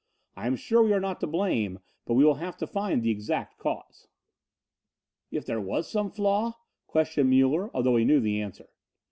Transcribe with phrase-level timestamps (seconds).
[0.35, 3.11] I am sure we are not to blame, but we will have to find the
[3.11, 4.07] exact cause."
[5.29, 6.53] "If there was some flaw?"
[6.87, 8.69] questioned Muller, although he knew the answer.